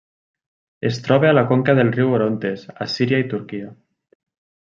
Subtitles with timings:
[0.87, 3.71] Es troba a la conca del riu Orontes a Síria i Turquia.